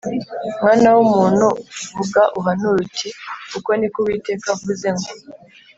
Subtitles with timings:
[0.61, 1.47] Mwana w’umuntu,
[1.95, 3.09] vuga uhanura uti
[3.57, 5.09] ‘Uku ni ko Uwiteka avuze ngo: